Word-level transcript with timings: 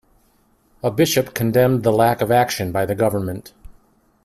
A 0.81 0.89
bishop 0.89 1.35
condemned 1.35 1.83
the 1.83 1.91
lack 1.91 2.21
of 2.21 2.31
action 2.31 2.71
by 2.71 2.87
the 2.87 2.95
government. 2.95 3.53